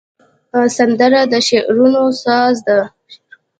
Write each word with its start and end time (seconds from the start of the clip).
سندره 0.77 1.21
د 1.31 1.33
شعرونو 1.47 2.03
ساز 2.23 2.55
ده 2.67 2.79